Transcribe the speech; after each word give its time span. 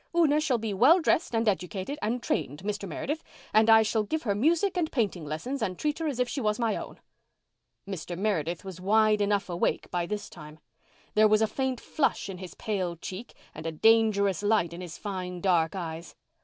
Una 0.15 0.41
shall 0.41 0.57
be 0.57 0.73
well 0.73 0.99
dressed 0.99 1.35
and 1.35 1.47
educated 1.47 1.99
and 2.01 2.23
trained, 2.23 2.63
Mr. 2.63 2.89
Meredith, 2.89 3.23
and 3.53 3.69
I 3.69 3.83
shall 3.83 4.01
give 4.01 4.23
her 4.23 4.33
music 4.33 4.75
and 4.75 4.91
painting 4.91 5.25
lessons 5.25 5.61
and 5.61 5.77
treat 5.77 5.99
her 5.99 6.07
as 6.07 6.17
if 6.19 6.27
she 6.27 6.41
was 6.41 6.57
my 6.57 6.75
own." 6.75 6.99
Mr. 7.87 8.17
Meredith 8.17 8.65
was 8.65 8.81
wide 8.81 9.21
enough 9.21 9.47
awake 9.47 9.91
by 9.91 10.07
this 10.07 10.27
time. 10.27 10.57
There 11.13 11.27
was 11.27 11.43
a 11.43 11.45
faint 11.45 11.79
flush 11.79 12.29
in 12.29 12.39
his 12.39 12.55
pale 12.55 12.95
cheek 12.95 13.35
and 13.53 13.67
a 13.67 13.71
dangerous 13.71 14.41
light 14.41 14.73
in 14.73 14.81
his 14.81 14.97
fine 14.97 15.39
dark 15.39 15.75
eyes. 15.75 16.15